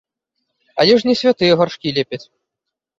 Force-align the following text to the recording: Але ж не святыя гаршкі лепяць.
Але 0.85 0.97
ж 1.03 1.11
не 1.11 1.15
святыя 1.21 1.53
гаршкі 1.63 1.97
лепяць. 2.03 2.25